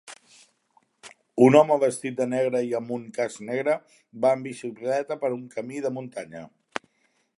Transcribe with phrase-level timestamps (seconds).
[1.47, 3.77] Un home vestit de negre i amb un casc negre
[4.25, 6.43] va en bicicleta per un camí de muntanya.